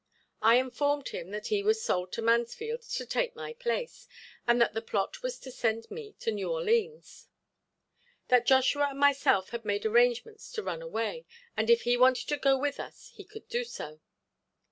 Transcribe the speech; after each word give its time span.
I 0.41 0.55
informed 0.55 1.09
him 1.09 1.29
that 1.29 1.49
he 1.53 1.61
was 1.61 1.83
sold 1.83 2.11
to 2.13 2.23
Mansfield 2.23 2.81
to 2.81 3.05
take 3.05 3.35
my 3.35 3.53
place, 3.53 4.07
and 4.47 4.59
that 4.59 4.73
the 4.73 4.81
plot 4.81 5.21
was 5.21 5.37
to 5.37 5.51
send 5.51 5.91
me 5.91 6.13
to 6.21 6.31
New 6.31 6.49
Orleans; 6.51 7.27
that 8.29 8.47
Joshua 8.47 8.87
and 8.89 8.99
myself 8.99 9.49
had 9.51 9.63
made 9.63 9.85
arrangements 9.85 10.51
to 10.53 10.63
run 10.63 10.81
away, 10.81 11.27
and 11.55 11.69
if 11.69 11.83
he 11.83 11.97
wanted 11.97 12.27
to 12.29 12.37
go 12.37 12.57
with 12.57 12.79
us 12.79 13.11
he 13.13 13.23
could 13.23 13.47
do 13.47 13.63
so. 13.63 13.99